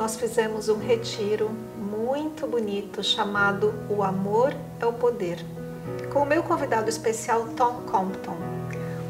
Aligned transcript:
nós 0.00 0.16
fizemos 0.16 0.70
um 0.70 0.78
retiro 0.78 1.50
muito 1.76 2.46
bonito 2.46 3.04
chamado 3.04 3.74
O 3.86 4.02
Amor 4.02 4.56
é 4.80 4.86
o 4.86 4.94
Poder, 4.94 5.44
com 6.10 6.20
o 6.20 6.26
meu 6.26 6.42
convidado 6.42 6.88
especial 6.88 7.46
Tom 7.54 7.82
Compton. 7.82 8.34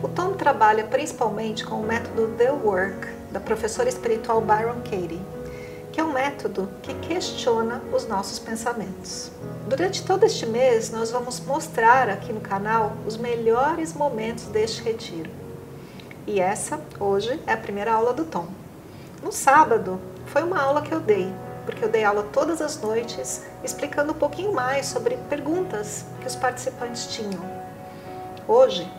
O 0.02 0.08
Tom 0.08 0.32
trabalha 0.32 0.82
principalmente 0.82 1.64
com 1.64 1.76
o 1.76 1.86
método 1.86 2.34
The 2.36 2.50
Work, 2.50 3.06
da 3.30 3.38
professora 3.38 3.88
espiritual 3.88 4.40
Byron 4.40 4.80
Katie, 4.82 5.22
que 5.92 6.00
é 6.00 6.02
um 6.02 6.12
método 6.12 6.68
que 6.82 6.92
questiona 6.95 7.80
os 7.92 8.09
nossos 8.09 8.40
pensamentos. 8.40 9.30
Durante 9.68 10.04
todo 10.04 10.24
este 10.24 10.45
mês, 10.45 10.90
nós 10.90 11.12
vamos 11.12 11.38
mostrar 11.38 12.09
aqui 12.09 12.32
no 12.32 12.40
canal 12.40 12.95
os 13.06 13.16
melhores 13.16 13.95
momentos 13.95 14.46
deste 14.46 14.82
retiro. 14.82 15.30
E 16.26 16.40
essa, 16.40 16.80
hoje, 16.98 17.40
é 17.46 17.52
a 17.52 17.56
primeira 17.56 17.92
aula 17.92 18.12
do 18.12 18.24
Tom. 18.24 18.48
No 19.22 19.30
sábado, 19.30 20.00
foi 20.30 20.44
uma 20.44 20.60
aula 20.60 20.82
que 20.82 20.92
eu 20.92 21.00
dei, 21.00 21.32
porque 21.64 21.84
eu 21.84 21.88
dei 21.88 22.04
aula 22.04 22.22
todas 22.32 22.62
as 22.62 22.80
noites, 22.80 23.42
explicando 23.64 24.12
um 24.12 24.16
pouquinho 24.16 24.52
mais 24.52 24.87
sobre 24.87 25.16
perguntas 25.28 26.04
que 26.20 26.26
os 26.26 26.37
participantes 26.37 27.09
tinham. 27.09 27.42
Hoje, 28.46 28.90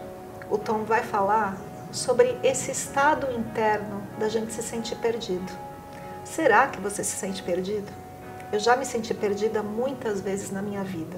o 0.49 0.57
Tom 0.57 0.83
vai 0.83 1.03
falar 1.03 1.57
sobre 1.89 2.37
esse 2.43 2.71
estado 2.71 3.31
interno 3.31 4.01
da 4.19 4.27
gente 4.27 4.51
se 4.51 4.61
sentir 4.61 4.97
perdido. 4.97 5.51
Será 6.25 6.67
que 6.67 6.81
você 6.81 7.01
se 7.01 7.15
sente 7.15 7.41
perdido? 7.41 7.91
Eu 8.51 8.59
já 8.59 8.75
me 8.75 8.85
senti 8.85 9.13
perdida 9.13 9.63
muitas 9.63 10.19
vezes 10.19 10.51
na 10.51 10.61
minha 10.61 10.83
vida. 10.83 11.17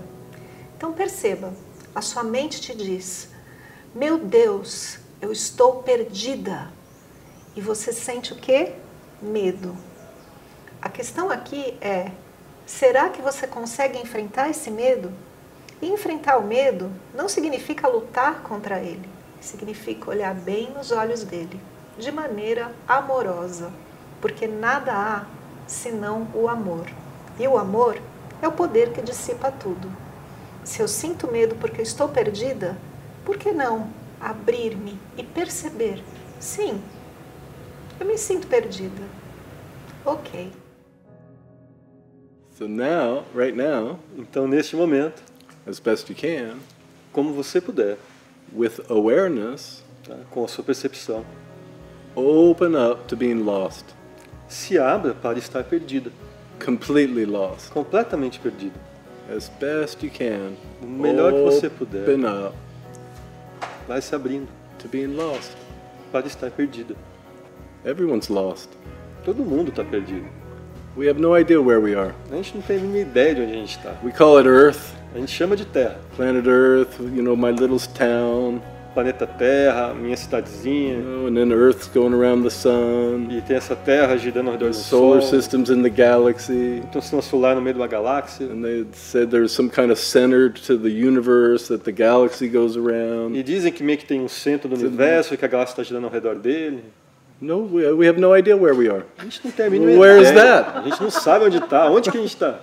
Então 0.77 0.94
perceba, 0.94 1.52
a 1.95 2.02
sua 2.02 2.23
mente 2.23 2.61
te 2.61 2.75
diz: 2.75 3.30
Meu 3.95 4.20
Deus, 4.20 5.00
eu 5.20 5.31
estou 5.31 5.81
perdida. 5.81 6.72
E 7.55 7.61
você 7.61 7.92
sente 7.92 8.33
o 8.33 8.36
que? 8.36 8.73
Medo. 9.20 9.75
A 10.84 10.89
questão 10.89 11.30
aqui 11.30 11.78
é: 11.80 12.12
será 12.66 13.08
que 13.08 13.22
você 13.22 13.48
consegue 13.48 13.98
enfrentar 13.98 14.50
esse 14.50 14.70
medo? 14.70 15.14
E 15.81 15.88
enfrentar 15.88 16.38
o 16.38 16.44
medo 16.44 16.92
não 17.16 17.30
significa 17.30 17.88
lutar 17.88 18.42
contra 18.42 18.81
ele, 18.81 19.09
significa 19.39 20.09
olhar 20.09 20.36
bem 20.36 20.72
nos 20.72 20.92
olhos 20.92 21.23
dele, 21.23 21.58
de 21.98 22.11
maneira 22.11 22.70
amorosa, 22.86 23.72
porque 24.20 24.45
nada 24.45 24.92
há 24.92 25.26
senão 25.66 26.28
o 26.36 26.50
amor. 26.50 26.86
E 27.39 27.48
o 27.48 27.58
amor 27.58 27.98
é 28.42 28.48
o 28.50 28.52
poder 28.52 28.92
que 28.92 29.02
dissipa 29.02 29.50
tudo. 29.50 29.89
Se 30.66 30.81
eu 30.81 30.88
sinto 30.89 31.31
medo 31.31 31.56
porque 31.56 31.81
estou 31.81 32.09
perdida, 32.09 32.78
por 33.23 33.38
que 33.38 33.54
não 33.54 33.88
abrir-me 34.20 35.00
e 35.16 35.23
perceber: 35.23 36.04
sim, 36.42 36.84
eu 37.98 38.06
me 38.06 38.17
sinto 38.17 38.48
perdida. 38.48 39.04
Ok. 40.06 40.62
So 42.58 42.68
now, 42.68 43.23
right 43.34 43.56
now, 43.56 44.00
Então, 44.18 44.48
neste 44.48 44.76
momento, 44.76 45.22
as 45.66 45.80
best 45.80 46.09
you 46.12 46.16
can, 46.16 46.58
como 47.12 47.33
você 47.33 47.60
puder, 47.60 47.98
with 48.54 48.80
awareness, 48.89 49.83
tá? 50.08 50.16
com 50.30 50.44
a 50.44 50.48
sua 50.48 50.64
percepção, 50.64 51.26
open 52.16 52.76
up 52.76 53.05
to 53.08 53.16
being 53.16 53.42
lost, 53.44 53.86
se 54.48 54.77
abra 54.77 55.14
para 55.16 55.39
estar 55.39 55.64
perdida, 55.64 56.11
completely 56.64 57.26
lost, 57.26 57.72
completamente 57.72 58.39
perdida. 58.39 58.80
as 59.36 59.50
best 59.60 60.04
you 60.06 60.11
can. 60.11 60.54
O 60.82 60.86
melhor 60.86 61.32
que 61.33 61.39
você 61.44 61.70
puder. 61.70 62.04
Open 62.04 62.26
up 62.26 62.56
Vai 63.88 64.02
se 64.02 64.14
abrindo 64.14 64.48
to 64.80 64.88
being 64.88 65.16
lost. 65.16 65.52
para 66.11 66.27
estar 66.27 66.52
perdida. 66.52 66.95
Everyone's 67.83 68.30
lost. 68.30 68.70
Todo 69.26 69.44
mundo 69.44 69.70
está 69.70 69.83
perdido. 69.83 70.27
We 70.95 71.08
have 71.08 71.20
no 71.20 71.33
idea 71.36 71.59
where 71.61 71.80
we 71.80 71.95
are. 71.95 72.14
A 72.31 72.36
gente 72.36 72.54
não 72.55 72.61
tem 72.61 72.77
a 72.77 72.80
mínima 72.80 72.99
ideia 72.99 73.33
de 73.36 73.42
onde 73.42 73.52
a 73.52 73.55
gente 73.55 73.77
está. 73.77 73.95
We 74.04 74.11
call 74.11 74.37
it 74.39 74.48
Earth, 74.48 74.93
A 75.15 75.17
gente 75.20 75.31
chama 75.31 75.55
de 75.55 75.65
Terra. 75.65 75.98
planet 76.15 76.45
Earth, 76.48 76.99
you 76.99 77.23
know, 77.23 77.36
my 77.36 77.49
little 77.52 77.80
town, 77.80 78.61
Planeta 78.93 79.26
Terra, 79.26 79.92
minha 79.95 80.11
you 80.11 80.17
cidadezinha. 80.17 80.99
know, 81.02 81.26
and 81.26 81.33
then 81.36 81.52
Earth's 81.52 81.87
going 81.87 82.14
around 82.14 82.43
the 82.43 82.52
sun, 82.52 83.27
E 83.32 83.42
tem 83.42 83.55
essa 83.58 83.76
Terra 83.76 84.15
girando 84.17 84.48
ao 84.49 84.53
redor 84.53 84.70
do 84.70 84.76
solar 84.76 85.21
Sol. 85.23 85.32
systems 85.32 85.71
in 85.71 85.82
the 85.82 85.89
galaxy. 85.89 86.80
Então, 86.87 87.02
sistema 87.02 87.23
solar 87.23 87.55
no 87.55 87.61
meio 87.61 87.73
de 87.73 87.80
uma 87.82 87.87
galáxia. 87.87 88.45
And 88.45 88.61
they 88.61 88.86
said 88.93 89.32
there's 89.32 89.52
some 89.52 89.70
kind 89.70 89.89
of 89.92 89.99
center 89.99 90.48
to 90.67 90.77
the 90.77 90.89
universe 90.89 91.67
that 91.70 91.83
the 91.86 91.92
galaxy 91.92 92.48
goes 92.48 92.77
around. 92.77 93.36
E 93.36 93.42
dizem 93.42 93.71
que 93.71 93.82
meio 93.83 93.98
que 93.98 94.05
tem 94.05 94.21
um 94.21 94.27
centro 94.27 94.70
do 94.70 94.76
universo 94.76 95.33
e 95.33 95.37
que 95.37 95.45
a 95.45 95.48
galáxia 95.48 95.73
está 95.73 95.83
girando 95.83 96.05
ao 96.05 96.11
redor 96.11 96.36
dele. 96.36 96.83
No, 97.43 97.58
we, 97.59 98.05
have 98.08 98.17
no 98.17 98.33
idea 98.33 98.55
where 98.55 98.73
we 98.73 98.87
are. 98.89 99.04
A 99.17 99.23
gente 99.26 99.42
não 99.43 99.52
tem 99.52 99.65
a 99.65 99.70
mínima 99.70 99.99
Where 99.99 100.21
is 100.21 100.30
ideia. 100.30 100.64
that? 100.64 100.77
A 100.77 100.81
gente 100.83 101.02
não 101.02 101.11
sabe 101.11 101.45
onde 101.45 101.58
está. 101.58 101.89
Onde 101.89 102.09
que 102.09 102.17
a 102.17 102.21
gente 102.21 102.30
está? 102.33 102.61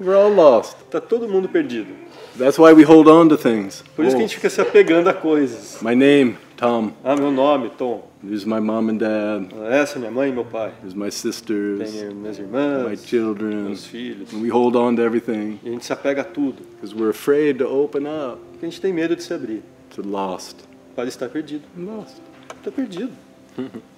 We're 0.00 0.16
all 0.16 0.32
lost. 0.32 0.74
Está 0.86 1.00
todo 1.00 1.28
mundo 1.28 1.48
perdido. 1.50 1.92
That's 2.38 2.58
why 2.58 2.72
we 2.72 2.82
hold 2.82 3.08
on 3.08 3.28
to 3.28 3.36
things. 3.36 3.84
Por 3.94 4.06
isso 4.06 4.16
que 4.16 4.22
a 4.22 4.26
gente 4.26 4.34
fica 4.36 4.48
se 4.48 4.58
apegando 4.60 5.08
a 5.10 5.12
coisas. 5.12 5.78
My 5.82 5.94
name, 5.94 6.38
Tom. 6.56 6.92
Ah, 7.04 7.14
meu 7.14 7.30
nome, 7.30 7.70
Tom. 7.76 8.08
These 8.24 8.44
are 8.46 8.54
my 8.54 8.60
mom 8.60 8.88
and 8.88 8.96
dad. 8.98 9.48
Essa 9.70 9.96
é 9.96 9.98
minha 9.98 10.10
mãe 10.10 10.30
e 10.30 10.32
meu 10.32 10.46
pai. 10.46 10.72
These 10.82 10.94
are 10.94 11.04
my 11.04 11.10
sisters. 11.10 11.90
Tem 11.92 12.14
minhas 12.14 12.38
My 12.38 12.44
irmãs, 12.44 13.04
children. 13.04 13.64
meus 13.64 13.84
filhos. 13.84 14.32
And 14.32 14.40
we 14.40 14.48
hold 14.48 14.76
on 14.76 14.96
to 14.96 15.02
everything 15.02 15.60
E 15.62 15.68
a 15.68 15.72
gente 15.72 15.84
se 15.84 15.92
apega 15.92 16.22
a 16.22 16.24
tudo. 16.24 16.62
because 16.80 16.94
we're 16.94 17.10
afraid 17.10 17.58
to 17.58 17.66
open 17.66 18.06
up 18.06 18.38
Porque 18.52 18.64
a 18.64 18.68
gente 18.70 18.80
tem 18.80 18.94
medo 18.94 19.14
de 19.14 19.22
se 19.22 19.34
abrir. 19.34 19.62
to 19.94 20.00
lost. 20.02 20.56
Para 20.96 21.08
estar 21.08 21.28
perdido. 21.28 21.64
I'm 21.76 21.84
lost. 21.86 22.16
Está 22.58 22.70
perdido. 22.70 23.10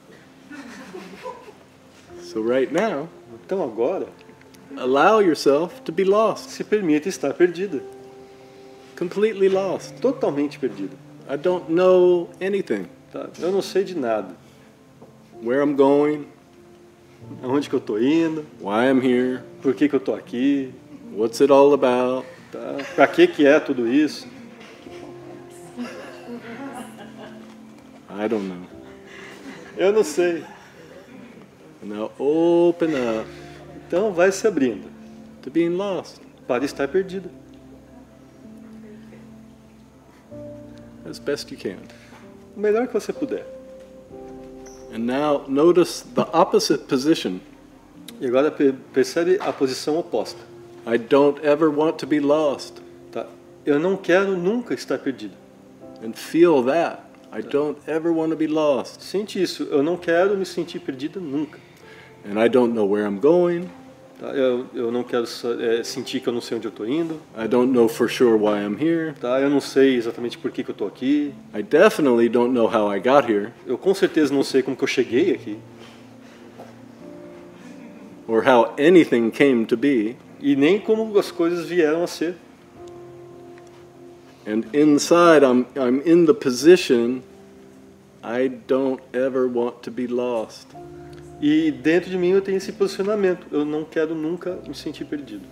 So 2.35 2.43
right 2.43 2.71
now, 2.71 3.09
Então 3.47 3.63
agora, 3.63 4.09
allow 4.77 5.21
yourself 5.21 5.81
to 5.83 5.93
be 5.93 6.05
lost. 6.05 6.51
se 6.51 6.65
permita 6.65 7.09
estar 7.09 7.33
perdida. 7.33 7.81
Completely 8.97 9.49
lost. 9.49 9.95
Totalmente 10.01 10.59
perdida. 10.59 10.97
I 11.29 11.37
don't 11.37 11.71
know 11.71 12.29
anything. 12.41 12.87
Tá? 13.13 13.29
Eu 13.41 13.51
não 13.53 13.63
sei 13.63 13.85
de 13.85 13.97
nada. 13.97 14.35
Where 15.43 15.63
I'm 15.63 15.75
going, 15.77 16.27
Aonde 17.43 17.71
que 17.71 17.75
eu 17.75 17.81
tô 17.81 17.99
indo, 17.99 18.45
why 18.61 18.87
I'm 18.91 19.01
here, 19.01 19.41
por 19.63 19.75
que 19.75 19.89
que 19.89 19.97
eu 19.97 20.01
tô 20.01 20.13
aqui, 20.15 20.71
what's 21.17 21.41
it 21.41 21.51
all 21.51 21.73
about. 21.73 22.27
tá? 22.53 22.77
Para 22.95 23.07
que 23.07 23.27
que 23.27 23.47
é 23.47 23.59
tudo 23.59 23.89
isso? 23.89 24.27
I 28.11 28.29
don't 28.29 28.47
know. 28.47 28.67
Eu 29.77 29.93
não 29.93 30.05
sei. 30.05 30.45
Now 31.85 32.11
open 32.19 32.91
up 32.95 33.29
Então 33.87 34.13
vai 34.13 34.33
se 34.33 34.47
abrindo 34.47 34.89
to 35.43 35.51
being 35.51 35.71
lost 35.77 36.21
para 36.47 36.65
estar 36.65 36.89
perdida. 36.89 37.29
as 41.09 41.19
best 41.19 41.51
you 41.53 41.59
can. 41.59 41.77
O 42.57 42.61
melhor 42.61 42.87
que 42.87 42.95
você 42.95 43.13
puder. 43.13 43.45
And 44.93 45.01
now 45.07 45.45
notice 45.49 46.03
the 46.15 46.23
opposite 46.33 46.85
position. 46.87 47.41
E 48.21 48.27
agora 48.27 48.51
pe- 48.51 48.73
percebe 48.93 49.37
a 49.41 49.53
posição 49.53 49.99
oposta. 49.99 50.41
I 50.87 50.97
don't 50.99 51.45
ever 51.45 51.69
want 51.69 51.99
to 51.99 52.07
be 52.07 52.21
lost. 52.21 52.81
Tá? 53.13 53.27
Eu 53.67 53.79
não 53.79 53.97
quero 53.97 54.37
nunca 54.37 54.73
estar 54.73 54.99
perdido. 54.99 55.35
And 56.03 56.13
feel 56.15 56.63
that. 56.65 57.03
I 57.33 57.43
don't 57.43 57.79
ever 57.87 58.13
want 58.13 58.31
to 58.31 58.37
be 58.37 58.47
lost. 58.47 59.03
Sente 59.03 59.43
isso. 59.43 59.65
Eu 59.65 59.83
não 59.83 59.97
quero 59.97 60.37
me 60.37 60.47
sentir 60.47 60.79
perdida 60.79 61.19
nunca. 61.21 61.59
And 62.25 62.43
I 62.43 62.49
don't 62.49 62.75
know 62.75 62.87
where 62.87 63.07
I'm 63.07 63.19
going. 63.21 63.69
Tá? 64.19 64.29
Eu, 64.29 64.67
eu 64.75 64.91
não 64.93 65.03
quero 65.03 65.25
é, 65.61 65.83
sentir 65.83 66.21
que 66.21 66.29
eu 66.29 66.33
não 66.33 66.41
sei 66.41 66.57
onde 66.57 66.67
eu 66.67 66.71
estou 66.71 66.89
indo. 66.89 67.21
I 67.37 67.47
don't 67.47 67.73
know 67.73 67.89
for 67.89 68.09
sure 68.09 68.37
why 68.39 68.59
I'm 68.65 68.77
here. 68.81 69.13
Tá? 69.21 69.41
Eu 69.41 69.51
não 69.51 69.61
sei 69.61 69.97
exatamente 69.97 70.39
por 70.39 70.51
que, 70.51 70.65
que 70.65 70.71
eu 70.71 70.73
estou 70.75 70.89
aqui. 70.89 71.35
I 71.55 71.63
definitely 71.63 72.29
don't 72.29 72.55
know 72.55 72.67
how 72.67 72.91
I 72.95 72.99
got 73.01 73.29
here 73.29 73.53
Eu 73.67 73.77
com 73.77 73.93
certeza 73.93 74.33
não 74.33 74.43
sei 74.43 74.63
como 74.63 74.77
que 74.77 74.85
eu 74.85 74.89
cheguei 74.89 75.33
aqui. 75.33 75.59
or 78.27 78.43
how 78.43 78.75
anything 78.79 79.31
came 79.31 79.67
to 79.67 79.77
be. 79.77 80.17
E 80.41 80.57
nem 80.57 80.79
como 80.79 81.19
as 81.19 81.31
coisas 81.31 81.67
vieram 81.67 82.03
a 82.03 82.07
ser. 82.07 82.37
And 84.47 84.65
inside, 84.75 85.43
I'm, 85.43 85.67
I'm 85.77 86.03
in 86.05 86.27
the 86.27 86.35
position 86.35 87.23
I 88.23 88.49
don't 88.49 89.03
ever 89.13 89.47
want 89.47 89.83
to 89.83 89.91
be 89.91 90.07
lost. 90.07 90.67
E 91.41 91.71
dentro 91.71 92.11
de 92.11 92.17
mim 92.17 92.31
eu 92.31 92.41
tenho 92.41 92.57
esse 92.57 92.73
posicionamento. 92.73 93.47
Eu 93.51 93.65
não 93.65 93.85
quero 93.85 94.15
nunca 94.15 94.59
me 94.67 94.75
sentir 94.75 95.05
perdido. 95.05 95.47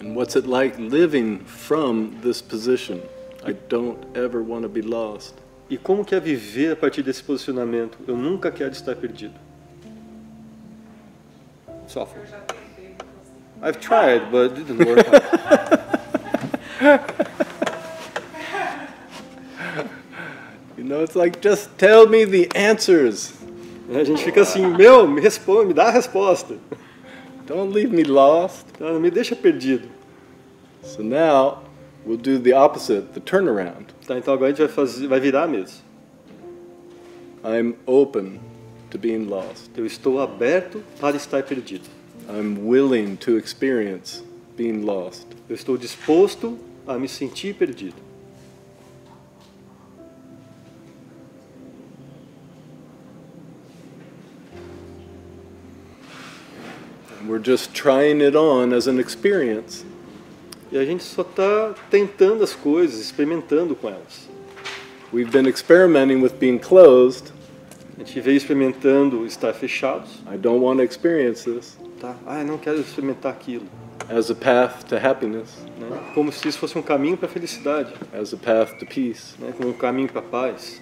And 0.00 0.14
what's 0.14 0.36
it 0.36 0.46
like 0.46 0.80
living 0.80 1.40
from 1.44 2.12
this 2.22 2.40
position? 2.40 3.00
I 3.44 3.52
don't 3.68 3.98
ever 4.14 4.42
want 4.42 4.62
to 4.62 4.68
be 4.68 4.82
lost. 4.82 5.34
E 5.68 5.76
como 5.76 6.04
que 6.04 6.14
é 6.14 6.20
viver 6.20 6.72
a 6.72 6.76
partir 6.76 7.02
desse 7.02 7.22
posicionamento? 7.22 7.98
Eu 8.06 8.16
nunca 8.16 8.50
quero 8.50 8.72
estar 8.72 8.94
perdido. 8.96 9.34
Sofre. 11.86 12.20
I've 13.60 13.80
tried, 13.80 14.30
but 14.30 14.52
it 14.52 14.64
didn't 14.64 14.86
work. 14.86 15.06
know, 20.98 21.04
it's 21.04 21.16
like 21.16 21.40
just 21.40 21.76
tell 21.78 22.06
me 22.06 22.24
the 22.24 22.50
answers. 22.54 23.32
A 23.90 24.04
gente 24.04 24.22
fica 24.22 24.42
assim, 24.42 24.66
meu, 24.66 25.06
me 25.06 25.20
responde, 25.20 25.68
me 25.68 25.74
dá 25.74 25.88
a 25.88 25.90
resposta. 25.90 26.58
Don't 27.46 27.72
leave 27.72 27.90
me 27.90 28.04
lost. 28.04 28.66
Não 28.78 29.00
me 29.00 29.10
deixa 29.10 29.34
perdido. 29.34 29.88
So 30.82 31.02
now 31.02 31.62
we'll 32.04 32.18
do 32.18 32.38
the 32.38 32.52
opposite, 32.52 33.14
the 33.14 33.20
turnaround. 33.20 33.86
Tá, 34.06 34.18
então 34.18 34.34
agora 34.34 34.48
a 34.48 34.54
gente 34.54 34.66
vai 34.66 34.68
fazer, 34.68 35.06
vai 35.06 35.20
virar 35.20 35.46
mesa. 35.46 35.76
I'm 37.42 37.76
open 37.86 38.40
to 38.90 38.98
being 38.98 39.24
lost. 39.24 39.70
Eu 39.76 39.86
estou 39.86 40.20
aberto 40.20 40.82
para 41.00 41.16
estar 41.16 41.42
perdido. 41.42 41.88
I'm 42.28 42.68
willing 42.68 43.16
to 43.16 43.38
experience 43.38 44.22
being 44.54 44.82
lost. 44.82 45.26
Eu 45.48 45.54
estou 45.54 45.78
disposto 45.78 46.58
a 46.86 46.98
me 46.98 47.08
sentir 47.08 47.54
perdido. 47.54 48.07
We're 57.28 57.38
just 57.38 57.74
trying 57.74 58.20
it 58.20 58.34
on 58.34 58.72
as 58.72 58.88
an 58.88 58.98
experience. 58.98 59.84
E 60.72 60.78
a 60.78 60.84
gente 60.84 61.02
só 61.04 61.22
está 61.22 61.74
tentando 61.90 62.42
as 62.42 62.54
coisas, 62.54 63.00
experimentando 63.00 63.74
com 63.76 63.88
elas. 63.88 64.28
We've 65.12 65.30
been 65.30 65.46
experimenting 65.46 66.20
with 66.20 66.34
being 66.38 66.58
closed. 66.58 67.32
A 67.96 68.00
gente 68.04 68.20
veio 68.20 68.36
experimentando 68.36 69.24
estar 69.26 69.52
fechados. 69.54 70.10
I 70.32 70.36
don't 70.36 70.60
want 70.62 70.78
to 70.78 70.84
experience 70.84 71.44
this 71.44 71.76
Tá? 72.00 72.14
Ah, 72.26 72.40
eu 72.40 72.46
não 72.46 72.58
quero 72.58 72.80
experimentar 72.80 73.32
aquilo. 73.32 73.66
as 74.08 74.30
a 74.30 74.34
path 74.34 74.84
to 74.88 74.96
happiness, 74.96 75.50
Né? 75.78 76.12
Como 76.14 76.30
se 76.32 76.46
isso 76.48 76.58
fosse 76.58 76.78
um 76.78 76.82
caminho 76.82 77.16
para 77.16 77.26
a 77.26 77.30
felicidade, 77.30 77.92
as 78.12 78.32
a 78.32 78.36
path 78.36 78.78
to 78.78 78.86
peace. 78.86 79.34
né? 79.38 79.52
como 79.56 79.70
um 79.70 79.72
caminho 79.72 80.08
para 80.08 80.20
a 80.20 80.24
paz. 80.24 80.80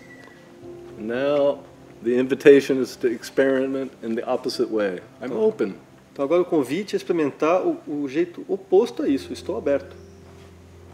Now 0.99 1.61
the 2.03 2.19
invitation 2.19 2.81
is 2.83 2.97
to 2.97 3.09
experiment 3.09 3.93
in 4.03 4.15
the 4.15 4.25
opposite 4.29 4.71
way. 4.71 5.01
I'm 5.23 5.33
open. 5.33 5.75
Então 6.17 6.25
agora 6.25 6.41
o 6.41 6.47
convite 6.47 6.95
é 6.95 6.97
experimentar 6.97 7.61
o, 7.61 7.79
o 7.87 8.09
jeito 8.09 8.43
oposto 8.49 9.03
a 9.03 9.07
isso. 9.07 9.35
Estou 9.35 9.55
aberto. 9.55 9.95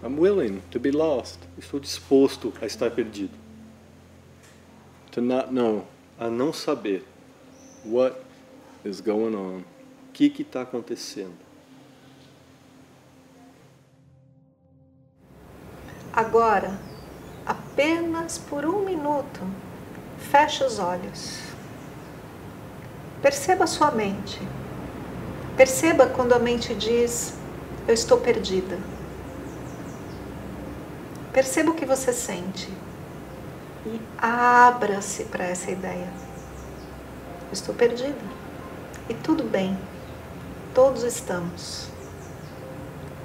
I'm 0.02 0.18
willing 0.18 0.60
to 0.72 0.80
be 0.80 0.90
lost, 0.90 1.38
Estou 1.56 1.78
disposto 1.78 2.52
a 2.60 2.66
estar 2.66 2.90
perdido, 2.90 3.38
to 5.12 5.20
not 5.20 5.52
know 5.54 5.86
a 6.18 6.28
não 6.28 6.52
saber 6.52 7.04
what 7.84 8.16
is 8.84 9.00
going 9.00 9.36
on. 9.36 9.58
o 9.58 10.12
que 10.12 10.42
está 10.42 10.62
acontecendo. 10.62 11.38
Agora, 16.12 16.80
apenas 17.46 18.38
por 18.38 18.66
um 18.66 18.84
minuto, 18.84 19.40
feche 20.18 20.64
os 20.64 20.80
olhos. 20.80 21.38
Perceba 23.22 23.62
a 23.62 23.68
sua 23.68 23.92
mente. 23.92 24.40
Perceba 25.56 26.06
quando 26.06 26.32
a 26.32 26.38
mente 26.38 26.74
diz: 26.74 27.34
Eu 27.86 27.92
estou 27.94 28.18
perdida. 28.18 28.78
Perceba 31.32 31.70
o 31.70 31.74
que 31.74 31.86
você 31.86 32.12
sente 32.12 32.70
e 33.86 34.00
abra-se 34.18 35.24
para 35.24 35.44
essa 35.44 35.70
ideia. 35.70 36.08
Eu 37.48 37.52
estou 37.52 37.74
perdida. 37.74 38.42
E 39.08 39.14
tudo 39.14 39.44
bem, 39.44 39.78
todos 40.74 41.02
estamos. 41.02 41.88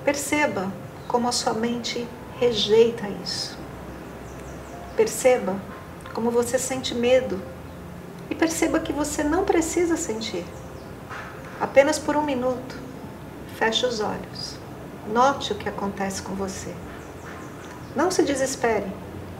Perceba 0.03 0.71
como 1.07 1.27
a 1.27 1.31
sua 1.31 1.53
mente 1.53 2.07
rejeita 2.39 3.07
isso. 3.23 3.57
Perceba 4.95 5.55
como 6.13 6.31
você 6.31 6.57
sente 6.57 6.95
medo 6.95 7.41
e 8.29 8.35
perceba 8.35 8.79
que 8.79 8.91
você 8.91 9.23
não 9.23 9.45
precisa 9.45 9.95
sentir. 9.95 10.45
Apenas 11.59 11.97
por 11.97 12.15
um 12.15 12.23
minuto, 12.23 12.75
feche 13.57 13.85
os 13.85 13.99
olhos. 13.99 14.55
Note 15.07 15.53
o 15.53 15.55
que 15.55 15.67
acontece 15.67 16.21
com 16.21 16.35
você. 16.35 16.73
Não 17.95 18.11
se 18.11 18.21
desespere, 18.21 18.85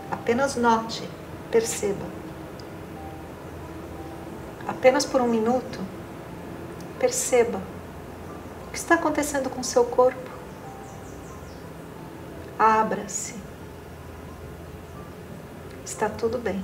apenas 0.10 0.56
note, 0.56 1.08
perceba. 1.52 2.06
Apenas 4.68 5.06
por 5.06 5.22
um 5.22 5.28
minuto, 5.28 5.80
perceba 7.00 7.62
o 8.68 8.72
que 8.72 8.78
está 8.78 8.96
acontecendo 8.96 9.50
com 9.50 9.62
seu 9.62 9.86
corpo. 9.86 10.32
Abra-se. 12.58 13.36
Está 15.86 16.10
tudo 16.10 16.40
bem. 16.40 16.64